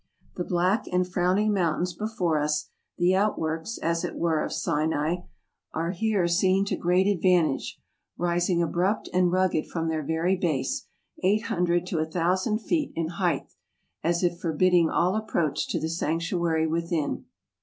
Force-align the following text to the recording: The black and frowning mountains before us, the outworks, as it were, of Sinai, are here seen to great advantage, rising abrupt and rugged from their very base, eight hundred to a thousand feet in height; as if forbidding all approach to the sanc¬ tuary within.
The 0.35 0.43
black 0.43 0.87
and 0.91 1.07
frowning 1.07 1.53
mountains 1.53 1.93
before 1.93 2.39
us, 2.39 2.71
the 2.97 3.13
outworks, 3.13 3.77
as 3.77 4.03
it 4.03 4.15
were, 4.15 4.43
of 4.43 4.51
Sinai, 4.51 5.17
are 5.75 5.91
here 5.91 6.27
seen 6.27 6.65
to 6.65 6.75
great 6.75 7.05
advantage, 7.05 7.79
rising 8.17 8.63
abrupt 8.63 9.09
and 9.13 9.31
rugged 9.31 9.67
from 9.67 9.89
their 9.89 10.01
very 10.01 10.35
base, 10.35 10.87
eight 11.21 11.43
hundred 11.43 11.85
to 11.85 11.99
a 11.99 12.05
thousand 12.09 12.61
feet 12.63 12.91
in 12.95 13.09
height; 13.09 13.53
as 14.03 14.23
if 14.23 14.39
forbidding 14.39 14.89
all 14.89 15.15
approach 15.15 15.67
to 15.67 15.79
the 15.79 15.85
sanc¬ 15.85 16.27
tuary 16.31 16.67
within. 16.67 17.25